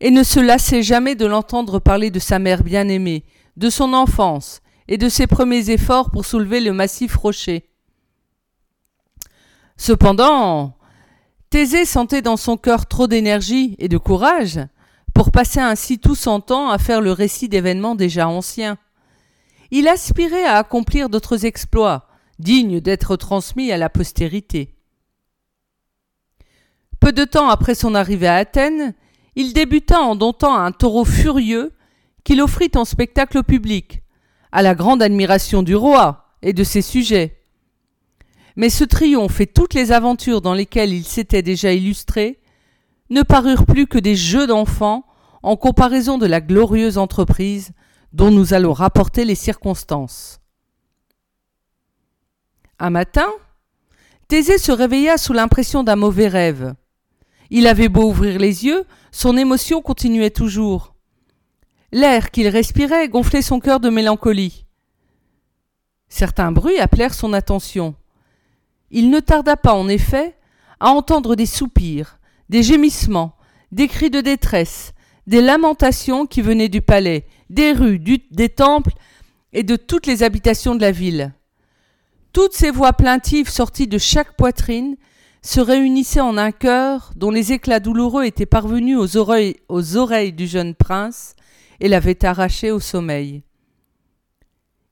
et 0.00 0.10
ne 0.10 0.22
se 0.22 0.40
lassait 0.40 0.82
jamais 0.82 1.14
de 1.14 1.26
l'entendre 1.26 1.78
parler 1.78 2.10
de 2.10 2.18
sa 2.18 2.38
mère 2.38 2.62
bien-aimée, 2.62 3.24
de 3.56 3.70
son 3.70 3.92
enfance, 3.92 4.60
et 4.88 4.96
de 4.96 5.08
ses 5.08 5.26
premiers 5.26 5.70
efforts 5.70 6.10
pour 6.10 6.24
soulever 6.24 6.60
le 6.60 6.72
massif 6.72 7.14
rocher. 7.14 7.68
Cependant, 9.76 10.76
Thésée 11.50 11.84
sentait 11.84 12.22
dans 12.22 12.36
son 12.36 12.56
cœur 12.56 12.86
trop 12.86 13.06
d'énergie 13.06 13.76
et 13.78 13.88
de 13.88 13.98
courage 13.98 14.60
pour 15.14 15.30
passer 15.30 15.60
ainsi 15.60 15.98
tout 15.98 16.14
son 16.14 16.40
temps 16.40 16.70
à 16.70 16.78
faire 16.78 17.00
le 17.00 17.12
récit 17.12 17.48
d'événements 17.48 17.94
déjà 17.94 18.28
anciens. 18.28 18.78
Il 19.70 19.88
aspirait 19.88 20.44
à 20.44 20.56
accomplir 20.56 21.08
d'autres 21.08 21.44
exploits, 21.44 22.08
dignes 22.38 22.80
d'être 22.80 23.16
transmis 23.16 23.70
à 23.72 23.76
la 23.76 23.90
postérité. 23.90 24.74
Peu 27.00 27.12
de 27.12 27.24
temps 27.24 27.48
après 27.48 27.74
son 27.74 27.94
arrivée 27.94 28.26
à 28.26 28.36
Athènes, 28.36 28.94
il 29.38 29.52
débuta 29.52 30.00
en 30.00 30.16
domptant 30.16 30.56
un 30.56 30.72
taureau 30.72 31.04
furieux 31.04 31.72
qu'il 32.24 32.42
offrit 32.42 32.72
en 32.74 32.84
spectacle 32.84 33.38
au 33.38 33.44
public, 33.44 34.02
à 34.50 34.62
la 34.62 34.74
grande 34.74 35.00
admiration 35.00 35.62
du 35.62 35.76
roi 35.76 36.34
et 36.42 36.52
de 36.52 36.64
ses 36.64 36.82
sujets. 36.82 37.40
Mais 38.56 38.68
ce 38.68 38.82
triomphe 38.82 39.40
et 39.40 39.46
toutes 39.46 39.74
les 39.74 39.92
aventures 39.92 40.40
dans 40.40 40.54
lesquelles 40.54 40.92
il 40.92 41.04
s'était 41.04 41.42
déjà 41.42 41.72
illustré 41.72 42.40
ne 43.10 43.22
parurent 43.22 43.64
plus 43.64 43.86
que 43.86 43.98
des 43.98 44.16
jeux 44.16 44.48
d'enfants 44.48 45.06
en 45.44 45.56
comparaison 45.56 46.18
de 46.18 46.26
la 46.26 46.40
glorieuse 46.40 46.98
entreprise 46.98 47.70
dont 48.12 48.32
nous 48.32 48.54
allons 48.54 48.72
rapporter 48.72 49.24
les 49.24 49.36
circonstances. 49.36 50.40
Un 52.80 52.90
matin, 52.90 53.28
Thésée 54.26 54.58
se 54.58 54.72
réveilla 54.72 55.16
sous 55.16 55.32
l'impression 55.32 55.84
d'un 55.84 55.96
mauvais 55.96 56.26
rêve. 56.26 56.74
Il 57.50 57.66
avait 57.66 57.88
beau 57.88 58.08
ouvrir 58.10 58.38
les 58.38 58.64
yeux, 58.66 58.84
son 59.10 59.36
émotion 59.36 59.80
continuait 59.80 60.30
toujours. 60.30 60.94
L'air 61.92 62.30
qu'il 62.30 62.48
respirait 62.48 63.08
gonflait 63.08 63.42
son 63.42 63.60
cœur 63.60 63.80
de 63.80 63.88
mélancolie. 63.88 64.66
Certains 66.08 66.52
bruits 66.52 66.78
appelèrent 66.78 67.14
son 67.14 67.32
attention. 67.32 67.94
Il 68.90 69.10
ne 69.10 69.20
tarda 69.20 69.56
pas, 69.56 69.74
en 69.74 69.88
effet, 69.88 70.36
à 70.80 70.90
entendre 70.90 71.34
des 71.34 71.46
soupirs, 71.46 72.18
des 72.48 72.62
gémissements, 72.62 73.36
des 73.72 73.88
cris 73.88 74.10
de 74.10 74.20
détresse, 74.20 74.92
des 75.26 75.40
lamentations 75.40 76.26
qui 76.26 76.42
venaient 76.42 76.68
du 76.68 76.80
palais, 76.80 77.26
des 77.50 77.72
rues, 77.72 77.98
des 77.98 78.48
temples 78.48 78.92
et 79.52 79.62
de 79.62 79.76
toutes 79.76 80.06
les 80.06 80.22
habitations 80.22 80.74
de 80.74 80.80
la 80.80 80.90
ville. 80.90 81.32
Toutes 82.32 82.54
ces 82.54 82.70
voix 82.70 82.92
plaintives 82.92 83.48
sorties 83.48 83.88
de 83.88 83.98
chaque 83.98 84.36
poitrine 84.36 84.96
se 85.48 85.60
réunissaient 85.60 86.20
en 86.20 86.36
un 86.36 86.52
chœur 86.52 87.10
dont 87.16 87.30
les 87.30 87.54
éclats 87.54 87.80
douloureux 87.80 88.24
étaient 88.24 88.44
parvenus 88.44 88.98
aux 88.98 89.16
oreilles, 89.16 89.56
aux 89.70 89.96
oreilles 89.96 90.34
du 90.34 90.46
jeune 90.46 90.74
prince 90.74 91.34
et 91.80 91.88
l'avaient 91.88 92.22
arraché 92.22 92.70
au 92.70 92.80
sommeil. 92.80 93.42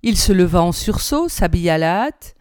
Il 0.03 0.17
se 0.17 0.33
leva 0.33 0.63
en 0.63 0.73
sursaut, 0.73 1.29
s'habilla 1.29 1.75
à 1.75 1.79
la 1.79 2.03
hâte, 2.05 2.37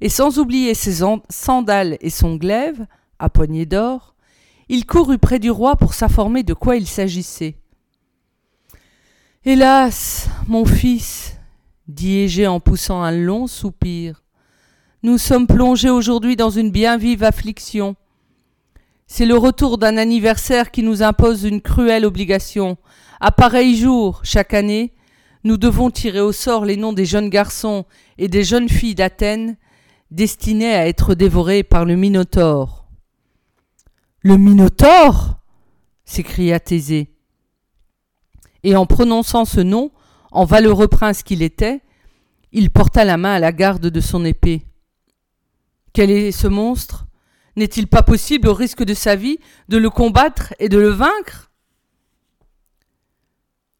et 0.00 0.08
sans 0.08 0.40
oublier 0.40 0.74
ses 0.74 1.04
sandales 1.28 1.96
et 2.00 2.10
son 2.10 2.34
glaive, 2.34 2.88
à 3.20 3.30
poignée 3.30 3.66
d'or, 3.66 4.16
il 4.68 4.84
courut 4.84 5.18
près 5.18 5.38
du 5.38 5.52
roi 5.52 5.76
pour 5.76 5.94
s'informer 5.94 6.42
de 6.42 6.54
quoi 6.54 6.74
il 6.74 6.88
s'agissait. 6.88 7.54
Hélas, 9.44 10.28
mon 10.48 10.64
fils, 10.64 11.36
dit 11.86 12.18
Égée 12.18 12.48
en 12.48 12.58
poussant 12.58 13.00
un 13.00 13.12
long 13.12 13.46
soupir, 13.46 14.24
nous 15.02 15.16
sommes 15.16 15.46
plongés 15.46 15.90
aujourd'hui 15.90 16.36
dans 16.36 16.50
une 16.50 16.70
bien 16.70 16.98
vive 16.98 17.24
affliction. 17.24 17.96
C'est 19.06 19.26
le 19.26 19.36
retour 19.36 19.78
d'un 19.78 19.96
anniversaire 19.96 20.70
qui 20.70 20.82
nous 20.82 21.02
impose 21.02 21.44
une 21.44 21.62
cruelle 21.62 22.04
obligation. 22.04 22.76
À 23.18 23.32
pareil 23.32 23.76
jour, 23.76 24.20
chaque 24.24 24.54
année, 24.54 24.92
nous 25.42 25.56
devons 25.56 25.90
tirer 25.90 26.20
au 26.20 26.32
sort 26.32 26.64
les 26.64 26.76
noms 26.76 26.92
des 26.92 27.06
jeunes 27.06 27.30
garçons 27.30 27.86
et 28.18 28.28
des 28.28 28.44
jeunes 28.44 28.68
filles 28.68 28.94
d'Athènes 28.94 29.56
destiné 30.10 30.74
à 30.74 30.86
être 30.86 31.14
dévoré 31.14 31.62
par 31.62 31.84
le 31.84 31.96
Minotaure. 31.96 32.86
Le 34.20 34.36
Minotaure? 34.36 35.38
s'écria 36.04 36.60
Thésée. 36.60 37.14
Et 38.64 38.76
en 38.76 38.84
prononçant 38.84 39.44
ce 39.44 39.60
nom, 39.60 39.92
en 40.30 40.44
valeureux 40.44 40.88
prince 40.88 41.22
qu'il 41.22 41.42
était, 41.42 41.80
il 42.52 42.70
porta 42.70 43.04
la 43.04 43.16
main 43.16 43.34
à 43.34 43.38
la 43.38 43.52
garde 43.52 43.86
de 43.86 44.00
son 44.00 44.24
épée. 44.24 44.66
Quel 45.92 46.10
est 46.10 46.32
ce 46.32 46.46
monstre? 46.46 47.06
N'est-il 47.56 47.88
pas 47.88 48.02
possible, 48.02 48.48
au 48.48 48.54
risque 48.54 48.84
de 48.84 48.94
sa 48.94 49.16
vie, 49.16 49.38
de 49.68 49.76
le 49.76 49.90
combattre 49.90 50.54
et 50.58 50.68
de 50.68 50.78
le 50.78 50.88
vaincre? 50.88 51.50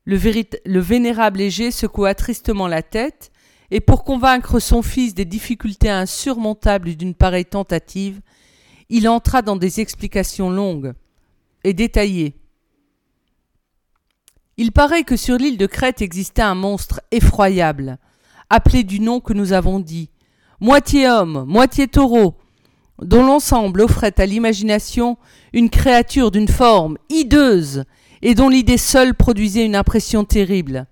Le, 0.05 0.19
le 0.67 0.81
vénérable 0.81 1.39
léger 1.39 1.71
secoua 1.71 2.15
tristement 2.15 2.67
la 2.67 2.83
tête 2.83 3.31
et 3.71 3.81
pour 3.81 4.03
convaincre 4.03 4.59
son 4.59 4.83
fils 4.83 5.15
des 5.15 5.25
difficultés 5.25 5.91
insurmontables 5.91 6.97
d'une 6.97 7.15
pareille 7.15 7.45
tentative, 7.45 8.21
il 8.89 9.09
entra 9.09 9.43
dans 9.43 9.57
des 9.57 9.81
explications 9.81 10.51
longues 10.51 10.95
et 11.63 11.75
détaillées. 11.75 12.35
Il 14.57 14.73
paraît 14.73 15.05
que 15.05 15.17
sur 15.17 15.37
l'île 15.37 15.59
de 15.59 15.67
Crète 15.67 16.03
existait 16.03 16.43
un 16.43 16.57
monstre 16.57 17.01
effroyable, 17.13 17.99
appelé 18.51 18.83
du 18.83 18.99
nom 18.99 19.21
que 19.21 19.33
nous 19.33 19.53
avons 19.53 19.79
dit, 19.79 20.11
moitié 20.61 21.09
homme, 21.09 21.45
moitié 21.47 21.89
taureau, 21.89 22.37
dont 23.01 23.25
l'ensemble 23.25 23.81
offrait 23.81 24.15
à 24.19 24.27
l'imagination 24.27 25.17
une 25.53 25.71
créature 25.71 26.31
d'une 26.31 26.49
forme 26.49 26.99
hideuse 27.09 27.85
et 28.23 28.35
dont 28.35 28.49
l'idée 28.49 28.77
seule 28.77 29.15
produisait 29.15 29.65
une 29.65 29.77
impression 29.77 30.25
terrible. 30.25 30.87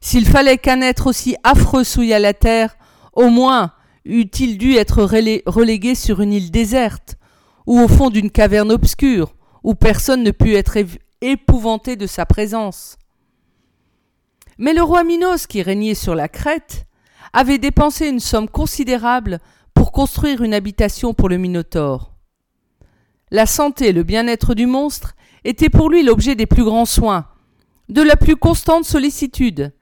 S'il 0.00 0.26
fallait 0.26 0.58
qu'un 0.58 0.80
être 0.80 1.06
aussi 1.06 1.36
affreux 1.44 1.84
souillât 1.84 2.18
la 2.18 2.34
terre, 2.34 2.76
au 3.14 3.28
moins 3.28 3.72
eût-il 4.04 4.58
dû 4.58 4.74
être 4.74 5.02
relégué 5.02 5.94
sur 5.94 6.20
une 6.20 6.32
île 6.32 6.50
déserte, 6.50 7.16
ou 7.66 7.80
au 7.80 7.88
fond 7.88 8.10
d'une 8.10 8.30
caverne 8.30 8.72
obscure, 8.72 9.34
où 9.62 9.74
personne 9.74 10.24
ne 10.24 10.32
put 10.32 10.54
être 10.54 10.76
épouvanté 11.20 11.96
de 11.96 12.06
sa 12.06 12.26
présence. 12.26 12.98
Mais 14.58 14.74
le 14.74 14.82
roi 14.82 15.04
Minos, 15.04 15.46
qui 15.46 15.62
régnait 15.62 15.94
sur 15.94 16.14
la 16.14 16.28
Crète, 16.28 16.86
avait 17.32 17.58
dépensé 17.58 18.08
une 18.08 18.20
somme 18.20 18.48
considérable 18.48 19.40
pour 19.74 19.92
construire 19.92 20.42
une 20.42 20.54
habitation 20.54 21.14
pour 21.14 21.28
le 21.28 21.38
Minotaure. 21.38 22.12
La 23.30 23.46
santé 23.46 23.88
et 23.88 23.92
le 23.92 24.02
bien-être 24.02 24.54
du 24.54 24.66
monstre 24.66 25.14
étaient 25.44 25.70
pour 25.70 25.88
lui 25.88 26.02
l'objet 26.02 26.34
des 26.34 26.46
plus 26.46 26.64
grands 26.64 26.84
soins, 26.84 27.26
de 27.88 28.02
la 28.02 28.16
plus 28.16 28.36
constante 28.36 28.84
sollicitude, 28.84 29.72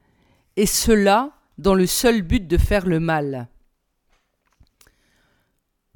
et 0.56 0.66
cela 0.66 1.30
dans 1.58 1.74
le 1.74 1.86
seul 1.86 2.22
but 2.22 2.46
de 2.46 2.56
faire 2.56 2.86
le 2.86 3.00
mal. 3.00 3.48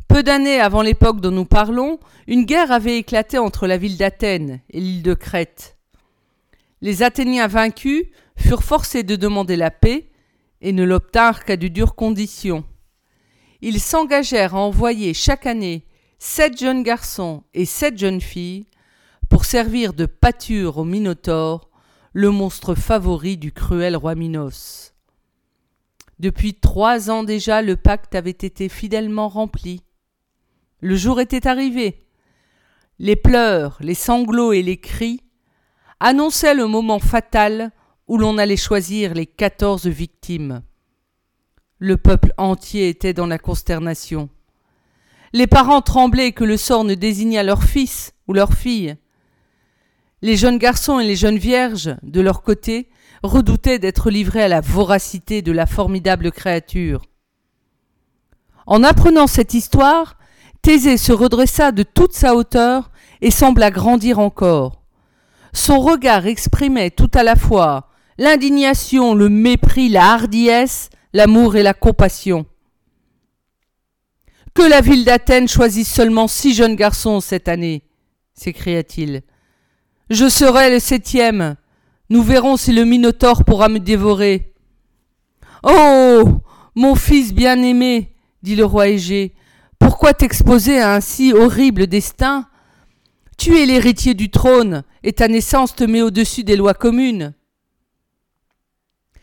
Peu 0.09 0.23
d'années 0.23 0.61
avant 0.61 0.83
l'époque 0.83 1.21
dont 1.21 1.31
nous 1.31 1.45
parlons, 1.45 1.99
une 2.27 2.45
guerre 2.45 2.71
avait 2.71 2.99
éclaté 2.99 3.39
entre 3.39 3.67
la 3.67 3.79
ville 3.79 3.97
d'Athènes 3.97 4.61
et 4.71 4.81
l'île 4.81 5.03
de 5.03 5.15
Crète. 5.15 5.77
Les 6.83 7.03
Athéniens 7.03 7.47
vaincus 7.47 8.05
furent 8.37 8.63
forcés 8.63 9.03
de 9.03 9.17
demander 9.17 9.57
la 9.57 9.71
paix 9.71 10.11
et 10.65 10.73
ne 10.73 10.83
l'obtinrent 10.83 11.45
qu'à 11.45 11.59
de 11.59 11.69
dures 11.69 11.95
conditions. 11.95 12.65
Ils 13.61 13.81
s'engagèrent 13.81 14.55
à 14.55 14.61
envoyer 14.61 15.13
chaque 15.13 15.47
année 15.47 15.87
sept 16.19 16.59
jeunes 16.59 16.83
garçons 16.83 17.45
et 17.53 17.67
sept 17.67 17.99
jeunes 17.99 18.23
filles 18.23 18.67
pour 19.29 19.45
servir 19.45 19.93
de 19.93 20.07
pâture 20.07 20.79
au 20.79 20.85
Minotaure 20.85 21.69
le 22.15 22.31
monstre 22.31 22.75
favori 22.75 23.37
du 23.37 23.53
cruel 23.53 23.95
roi 23.95 24.15
Minos. 24.15 24.95
Depuis 26.19 26.55
trois 26.55 27.11
ans 27.11 27.25
déjà, 27.25 27.61
le 27.61 27.77
pacte 27.77 28.15
avait 28.15 28.31
été 28.31 28.71
fidèlement 28.71 29.29
rempli. 29.29 29.83
Le 30.81 30.97
jour 30.97 31.21
était 31.21 31.47
arrivé. 31.47 32.07
Les 32.99 33.17
pleurs, 33.17 33.77
les 33.81 33.95
sanglots 33.95 34.53
et 34.53 34.63
les 34.63 34.79
cris 34.79 35.21
annonçaient 36.01 36.55
le 36.55 36.67
moment 36.67 37.01
fatal 37.01 37.71
où 38.09 38.19
l'on 38.19 38.39
allait 38.39 38.57
choisir 38.57 39.15
les 39.15 39.27
quatorze 39.27 39.87
victimes. 39.87 40.63
Le 41.79 41.97
peuple 41.97 42.33
entier 42.37 42.89
était 42.89 43.13
dans 43.13 43.27
la 43.27 43.39
consternation. 43.39 44.29
Les 45.33 45.47
parents 45.47 45.81
tremblaient 45.81 46.33
que 46.33 46.45
le 46.45 46.57
sort 46.57 46.85
ne 46.85 46.95
désignât 46.95 47.43
leur 47.43 47.65
fils 47.65 48.13
ou 48.29 48.33
leur 48.33 48.53
fille. 48.53 48.97
Les 50.23 50.37
jeunes 50.37 50.59
garçons 50.59 51.01
et 51.01 51.07
les 51.07 51.17
jeunes 51.17 51.39
vierges, 51.39 51.97
de 52.03 52.21
leur 52.21 52.43
côté, 52.43 52.89
redoutaient 53.23 53.79
d'être 53.79 54.11
livrés 54.11 54.43
à 54.43 54.49
la 54.49 54.61
voracité 54.61 55.43
de 55.43 55.53
la 55.53 55.67
formidable 55.67 56.31
créature. 56.31 57.03
En 58.67 58.83
apprenant 58.83 59.27
cette 59.27 59.55
histoire, 59.55 60.17
Thésée 60.63 60.97
se 60.97 61.13
redressa 61.13 61.73
de 61.73 61.83
toute 61.83 62.15
sa 62.15 62.35
hauteur 62.35 62.91
et 63.21 63.31
sembla 63.31 63.71
grandir 63.71 64.19
encore. 64.19 64.83
Son 65.53 65.81
regard 65.81 66.27
exprimait 66.27 66.91
tout 66.91 67.11
à 67.15 67.23
la 67.23 67.37
fois 67.37 67.91
l'indignation, 68.19 69.15
le 69.15 69.29
mépris, 69.29 69.89
la 69.89 70.13
hardiesse, 70.13 70.91
l'amour 71.13 71.57
et 71.57 71.63
la 71.63 71.75
compassion. 71.75 72.47
Que 74.55 74.63
la 74.63 74.81
ville 74.81 75.05
d'Athènes 75.05 75.49
choisisse 75.49 75.93
seulement 75.93 76.29
six 76.29 76.55
jeunes 76.55 76.77
garçons 76.77 77.21
cette 77.21 77.49
année, 77.49 77.83
s'écria-t-il. 78.35 79.23
Je 80.11 80.29
serai 80.29 80.71
le 80.71 80.79
septième. 80.79 81.57
Nous 82.11 82.23
verrons 82.23 82.57
si 82.57 82.73
le 82.73 82.85
Minotaure 82.85 83.45
pourra 83.45 83.69
me 83.69 83.81
dévorer. 83.81 84.53
Oh. 85.63 86.41
Mon 86.77 86.97
fils 86.97 87.33
bien-aimé, 87.33 88.13
dit 88.43 88.57
le 88.57 88.65
roi 88.65 88.89
Égée, 88.89 89.35
pourquoi 89.79 90.13
t'exposer 90.13 90.81
à 90.81 90.95
un 90.95 91.01
si 91.01 91.33
horrible 91.33 91.87
destin? 91.87 92.49
Tu 93.39 93.57
es 93.59 93.67
l'héritier 93.67 94.15
du 94.15 94.29
trône, 94.29 94.83
et 95.05 95.13
ta 95.13 95.29
naissance 95.29 95.77
te 95.77 95.85
met 95.85 96.03
au-dessus 96.03 96.43
des 96.43 96.57
lois 96.57 96.75
communes. 96.75 97.33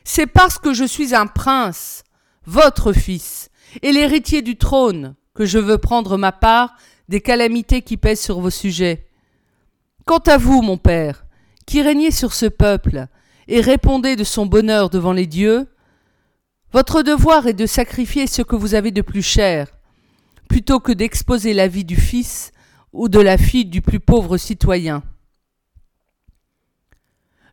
C'est 0.03 0.27
parce 0.27 0.57
que 0.57 0.73
je 0.73 0.83
suis 0.83 1.15
un 1.15 1.27
prince, 1.27 2.03
votre 2.45 2.93
fils, 2.93 3.49
et 3.81 3.91
l'héritier 3.91 4.41
du 4.41 4.57
trône, 4.57 5.15
que 5.33 5.45
je 5.45 5.59
veux 5.59 5.77
prendre 5.77 6.17
ma 6.17 6.31
part 6.31 6.75
des 7.07 7.21
calamités 7.21 7.81
qui 7.81 7.97
pèsent 7.97 8.21
sur 8.21 8.39
vos 8.39 8.49
sujets. 8.49 9.07
Quant 10.05 10.19
à 10.19 10.37
vous, 10.37 10.61
mon 10.61 10.77
père, 10.77 11.25
qui 11.65 11.81
régnez 11.81 12.11
sur 12.11 12.33
ce 12.33 12.45
peuple, 12.45 13.07
et 13.47 13.61
répondez 13.61 14.15
de 14.15 14.23
son 14.23 14.45
bonheur 14.45 14.89
devant 14.89 15.13
les 15.13 15.27
dieux, 15.27 15.67
votre 16.73 17.03
devoir 17.03 17.47
est 17.47 17.53
de 17.53 17.65
sacrifier 17.65 18.27
ce 18.27 18.41
que 18.41 18.55
vous 18.55 18.75
avez 18.75 18.91
de 18.91 19.01
plus 19.01 19.21
cher, 19.21 19.67
plutôt 20.47 20.79
que 20.79 20.91
d'exposer 20.91 21.53
la 21.53 21.67
vie 21.67 21.85
du 21.85 21.97
fils 21.97 22.51
ou 22.93 23.09
de 23.09 23.19
la 23.19 23.37
fille 23.37 23.65
du 23.65 23.81
plus 23.81 23.99
pauvre 23.99 24.37
citoyen. 24.37 25.03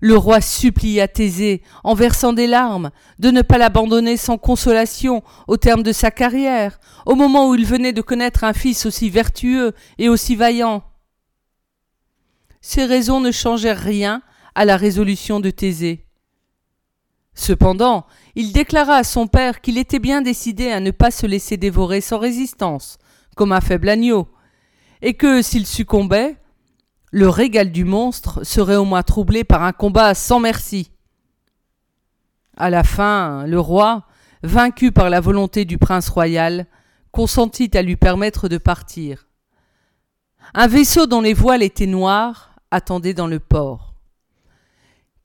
Le 0.00 0.16
roi 0.16 0.40
supplia 0.40 1.08
Thésée, 1.08 1.62
en 1.82 1.94
versant 1.94 2.32
des 2.32 2.46
larmes, 2.46 2.90
de 3.18 3.30
ne 3.30 3.42
pas 3.42 3.58
l'abandonner 3.58 4.16
sans 4.16 4.38
consolation 4.38 5.22
au 5.48 5.56
terme 5.56 5.82
de 5.82 5.92
sa 5.92 6.10
carrière, 6.10 6.78
au 7.04 7.16
moment 7.16 7.48
où 7.48 7.54
il 7.54 7.66
venait 7.66 7.92
de 7.92 8.02
connaître 8.02 8.44
un 8.44 8.52
fils 8.52 8.86
aussi 8.86 9.10
vertueux 9.10 9.72
et 9.98 10.08
aussi 10.08 10.36
vaillant. 10.36 10.84
Ces 12.60 12.84
raisons 12.84 13.20
ne 13.20 13.32
changèrent 13.32 13.80
rien 13.80 14.22
à 14.54 14.64
la 14.64 14.76
résolution 14.76 15.40
de 15.40 15.50
Thésée. 15.50 16.04
Cependant, 17.34 18.06
il 18.34 18.52
déclara 18.52 18.96
à 18.96 19.04
son 19.04 19.28
père 19.28 19.60
qu'il 19.60 19.78
était 19.78 20.00
bien 20.00 20.22
décidé 20.22 20.70
à 20.70 20.80
ne 20.80 20.90
pas 20.90 21.12
se 21.12 21.26
laisser 21.26 21.56
dévorer 21.56 22.00
sans 22.00 22.18
résistance, 22.18 22.98
comme 23.36 23.52
un 23.52 23.60
faible 23.60 23.88
agneau, 23.88 24.28
et 25.02 25.14
que, 25.14 25.42
s'il 25.42 25.66
succombait, 25.66 26.36
le 27.10 27.28
régal 27.28 27.72
du 27.72 27.84
monstre 27.84 28.44
serait 28.44 28.76
au 28.76 28.84
moins 28.84 29.02
troublé 29.02 29.44
par 29.44 29.62
un 29.62 29.72
combat 29.72 30.14
sans 30.14 30.40
merci. 30.40 30.90
À 32.56 32.70
la 32.70 32.82
fin, 32.82 33.46
le 33.46 33.58
roi, 33.60 34.04
vaincu 34.42 34.92
par 34.92 35.10
la 35.10 35.20
volonté 35.20 35.64
du 35.64 35.78
prince 35.78 36.08
royal, 36.08 36.66
consentit 37.12 37.70
à 37.74 37.82
lui 37.82 37.96
permettre 37.96 38.48
de 38.48 38.58
partir. 38.58 39.26
Un 40.54 40.66
vaisseau 40.66 41.06
dont 41.06 41.20
les 41.20 41.34
voiles 41.34 41.62
étaient 41.62 41.86
noires 41.86 42.54
attendait 42.70 43.14
dans 43.14 43.26
le 43.26 43.38
port. 43.38 43.94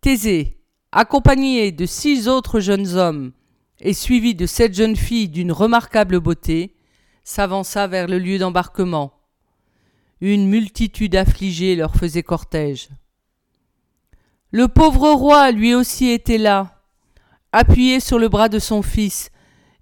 Thésée, 0.02 0.58
accompagné 0.92 1.72
de 1.72 1.86
six 1.86 2.28
autres 2.28 2.60
jeunes 2.60 2.96
hommes 2.96 3.32
et 3.80 3.94
suivi 3.94 4.36
de 4.36 4.46
sept 4.46 4.74
jeunes 4.74 4.96
filles 4.96 5.30
d'une 5.30 5.52
remarquable 5.52 6.20
beauté, 6.20 6.76
s'avança 7.24 7.88
vers 7.88 8.08
le 8.08 8.20
lieu 8.20 8.38
d'embarquement. 8.38 9.14
Une 10.26 10.48
multitude 10.48 11.18
affligée 11.18 11.76
leur 11.76 11.96
faisait 11.96 12.24
cortège. 12.24 12.88
Le 14.52 14.70
pauvre 14.70 15.12
roi 15.12 15.52
lui 15.52 15.76
aussi 15.76 16.12
était 16.12 16.38
là, 16.38 16.82
appuyé 17.52 18.00
sur 18.00 18.18
le 18.18 18.30
bras 18.30 18.48
de 18.48 18.58
son 18.58 18.82
fils, 18.84 19.32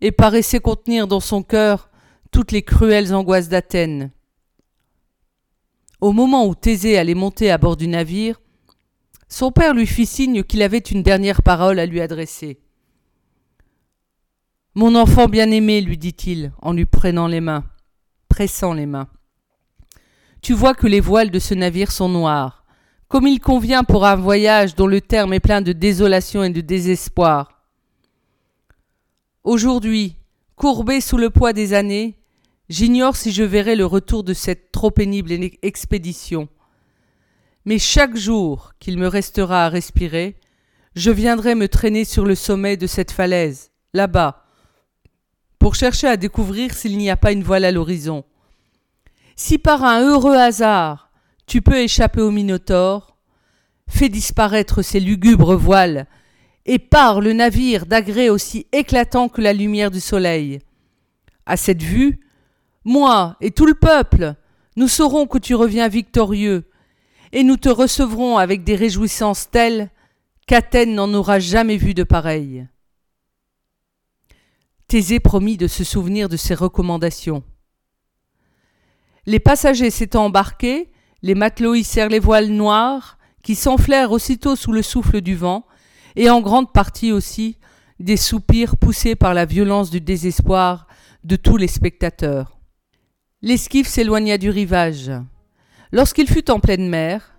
et 0.02 0.12
paraissait 0.12 0.60
contenir 0.60 1.06
dans 1.06 1.20
son 1.20 1.44
cœur 1.44 1.92
toutes 2.32 2.52
les 2.52 2.64
cruelles 2.64 3.14
angoisses 3.14 3.50
d'Athènes. 3.50 4.10
Au 6.00 6.12
moment 6.12 6.48
où 6.48 6.56
Thésée 6.56 6.98
allait 6.98 7.14
monter 7.14 7.52
à 7.52 7.60
bord 7.60 7.78
du 7.78 7.88
navire, 7.88 8.42
son 9.30 9.52
père 9.52 9.76
lui 9.76 9.86
fit 9.86 10.08
signe 10.08 10.42
qu'il 10.42 10.64
avait 10.64 10.80
une 10.80 11.04
dernière 11.04 11.44
parole 11.44 11.78
à 11.78 11.86
lui 11.86 12.02
adresser. 12.02 12.60
Mon 14.74 14.96
enfant 14.96 15.28
bien-aimé, 15.28 15.82
lui 15.82 16.00
dit-il, 16.00 16.52
en 16.64 16.74
lui 16.74 16.88
prenant 16.88 17.28
les 17.28 17.42
mains, 17.42 17.64
pressant 18.28 18.74
les 18.74 18.88
mains. 18.88 19.08
Tu 20.42 20.54
vois 20.54 20.74
que 20.74 20.88
les 20.88 21.00
voiles 21.00 21.30
de 21.30 21.38
ce 21.38 21.54
navire 21.54 21.92
sont 21.92 22.10
noires, 22.10 22.66
comme 23.08 23.28
il 23.28 23.40
convient 23.40 23.84
pour 23.84 24.06
un 24.06 24.16
voyage 24.16 24.76
dont 24.76 24.88
le 24.88 25.00
terme 25.00 25.34
est 25.34 25.40
plein 25.40 25.62
de 25.62 25.72
désolation 25.72 26.44
et 26.44 26.50
de 26.50 26.62
désespoir. 26.62 27.62
Aujourd'hui, 29.44 30.16
courbé 30.56 31.00
sous 31.00 31.18
le 31.18 31.30
poids 31.30 31.54
des 31.54 31.74
années, 31.74 32.18
j'ignore 32.70 33.16
si 33.16 33.32
je 33.32 33.44
verrai 33.44 33.76
le 33.76 33.86
retour 33.86 34.24
de 34.24 34.34
cette 34.34 34.72
trop 34.72 34.90
pénible 34.90 35.32
expédition. 35.62 36.50
Mais 37.66 37.78
chaque 37.78 38.18
jour 38.18 38.74
qu'il 38.80 38.98
me 38.98 39.08
restera 39.08 39.66
à 39.66 39.70
respirer, 39.70 40.38
je 40.96 41.12
viendrai 41.12 41.54
me 41.54 41.68
traîner 41.68 42.04
sur 42.04 42.26
le 42.26 42.34
sommet 42.34 42.78
de 42.78 42.88
cette 42.88 43.12
falaise, 43.12 43.72
là-bas, 43.94 44.44
pour 45.60 45.76
chercher 45.76 46.08
à 46.08 46.18
découvrir 46.18 46.74
s'il 46.74 46.98
n'y 46.98 47.12
a 47.12 47.18
pas 47.18 47.32
une 47.32 47.44
voile 47.44 47.66
à 47.66 47.72
l'horizon. 47.72 48.24
Si 49.44 49.58
par 49.58 49.84
un 49.84 50.04
heureux 50.04 50.36
hasard 50.36 51.10
tu 51.48 51.64
peux 51.64 51.80
échapper 51.80 52.22
au 52.22 52.30
Minotaure, 52.30 53.18
fais 53.90 54.08
disparaître 54.08 54.84
ces 54.84 55.00
lugubres 55.00 55.56
voiles, 55.56 56.06
et 56.68 56.78
pars 56.78 57.22
le 57.22 57.34
navire 57.34 57.88
d'agré 57.88 58.30
aussi 58.30 58.68
éclatant 58.72 59.30
que 59.30 59.42
la 59.42 59.52
lumière 59.52 59.90
du 59.90 60.00
soleil. 60.00 60.60
À 61.48 61.58
cette 61.58 61.82
vue, 61.82 62.20
moi 62.86 63.36
et 63.42 63.50
tout 63.50 63.66
le 63.66 63.74
peuple, 63.74 64.36
nous 64.76 64.88
saurons 64.88 65.26
que 65.26 65.40
tu 65.40 65.56
reviens 65.56 65.88
victorieux, 65.88 66.70
et 67.32 67.44
nous 67.44 67.58
te 67.58 67.70
recevrons 67.70 68.38
avec 68.38 68.64
des 68.64 68.76
réjouissances 68.76 69.50
telles 69.50 69.90
qu'Athènes 70.46 70.94
n'en 70.94 71.12
aura 71.16 71.40
jamais 71.40 71.78
vu 71.78 71.96
de 71.96 72.04
pareilles. 72.04 72.68
Thésée 74.88 75.20
promit 75.20 75.58
de 75.58 75.66
se 75.66 75.84
souvenir 75.84 76.30
de 76.30 76.38
ses 76.38 76.54
recommandations. 76.54 77.44
Les 79.26 79.40
passagers 79.40 79.92
s'étant 79.92 80.26
embarqués, 80.26 80.90
les 81.22 81.36
matelots 81.36 81.76
hissèrent 81.76 82.10
les 82.10 82.20
voiles 82.20 82.50
noires, 82.50 83.18
qui 83.44 83.56
s'enflèrent 83.56 84.12
aussitôt 84.12 84.56
sous 84.56 84.72
le 84.72 84.82
souffle 84.82 85.22
du 85.22 85.36
vent, 85.36 85.66
et 86.16 86.30
en 86.30 86.42
grande 86.42 86.74
partie 86.74 87.12
aussi 87.12 87.58
des 88.00 88.18
soupirs 88.18 88.78
poussés 88.78 89.16
par 89.16 89.34
la 89.34 89.46
violence 89.46 89.92
du 89.92 90.02
désespoir 90.02 90.88
de 91.24 91.36
tous 91.36 91.58
les 91.58 91.68
spectateurs. 91.68 92.60
L'esquif 93.44 93.88
s'éloigna 93.88 94.38
du 94.38 94.50
rivage. 94.50 95.12
Lorsqu'il 95.92 96.28
fut 96.28 96.50
en 96.50 96.60
pleine 96.60 96.90
mer, 96.90 97.36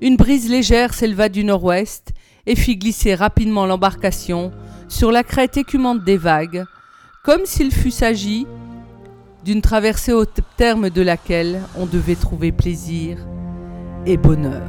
une 0.00 0.16
brise 0.16 0.50
légère 0.50 0.94
s'éleva 0.94 1.28
du 1.28 1.44
nord-ouest 1.44 2.12
et 2.46 2.56
fit 2.56 2.76
glisser 2.76 3.14
rapidement 3.14 3.66
l'embarcation 3.66 4.52
sur 4.88 5.12
la 5.12 5.22
crête 5.22 5.56
écumante 5.56 6.02
des 6.02 6.16
vagues, 6.16 6.64
comme 7.24 7.46
s'il 7.46 7.70
fût 7.70 7.92
s'agi 7.92 8.46
d'une 9.44 9.62
traversée 9.62 10.12
au 10.12 10.24
terme 10.24 10.90
de 10.90 11.02
laquelle 11.02 11.60
on 11.76 11.86
devait 11.86 12.14
trouver 12.14 12.52
plaisir 12.52 13.18
et 14.06 14.16
bonheur. 14.16 14.62